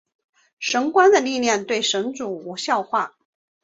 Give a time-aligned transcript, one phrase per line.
[0.57, 3.13] 神官的力量对神族无效化。